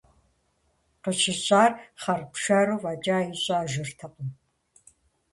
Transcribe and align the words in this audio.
Къыщыщӏар 1.03 1.71
хъарпшэру 2.01 2.79
фӏэкӏа 2.81 3.17
ищӏэжыртэкъым. 3.31 4.29